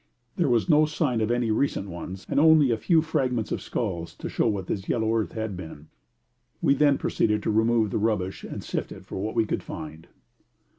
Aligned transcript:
There 0.35 0.49
was 0.49 0.67
no 0.67 0.87
sign 0.87 1.21
of 1.21 1.29
any 1.29 1.51
recent 1.51 1.87
ones 1.87 2.25
and 2.27 2.39
only 2.39 2.71
a 2.71 2.77
few 2.79 3.03
fragments 3.03 3.51
of 3.51 3.61
skulls 3.61 4.15
to 4.15 4.29
show 4.29 4.47
what 4.47 4.65
this 4.65 4.89
yellow 4.89 5.13
earth 5.15 5.33
had 5.33 5.55
been. 5.55 5.89
We 6.59 6.73
then 6.73 6.97
proceeded 6.97 7.43
to 7.43 7.51
remove 7.51 7.91
the 7.91 7.99
rubbish 7.99 8.43
and 8.43 8.63
sift 8.63 8.91
it 8.91 9.05
for 9.05 9.17
what 9.19 9.35
we 9.35 9.45
could 9.45 9.61
find. 9.61 10.07